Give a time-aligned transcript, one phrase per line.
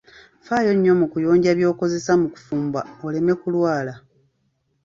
[0.41, 3.93] Ffaayo nnyo mu kuyonja byokozesa mu kufumba oleme kulwala.